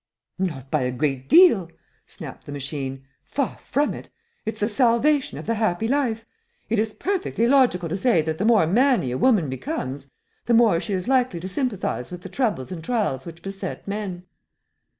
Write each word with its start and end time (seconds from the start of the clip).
"Not 0.39 0.71
by 0.71 0.81
a 0.81 0.91
great 0.91 1.29
deal," 1.29 1.69
snapped 2.07 2.47
the 2.47 2.51
machine. 2.51 3.05
"Far 3.23 3.59
from 3.59 3.93
it. 3.93 4.09
It's 4.47 4.59
the 4.59 4.67
salvation 4.67 5.37
of 5.37 5.45
the 5.45 5.53
happy 5.53 5.87
life. 5.87 6.25
It 6.71 6.79
is 6.79 6.91
perfectly 6.95 7.45
logical 7.47 7.87
to 7.87 7.95
say 7.95 8.23
that 8.23 8.39
the 8.39 8.45
more 8.45 8.65
manny 8.65 9.11
a 9.11 9.17
woman 9.19 9.47
becomes, 9.47 10.09
the 10.47 10.55
more 10.55 10.79
she 10.79 10.93
is 10.93 11.07
likely 11.07 11.39
to 11.39 11.47
sympathize 11.47 12.09
with 12.09 12.23
the 12.23 12.29
troubles 12.29 12.71
and 12.71 12.83
trials 12.83 13.27
which 13.27 13.43
beset 13.43 13.87
men." 13.87 14.25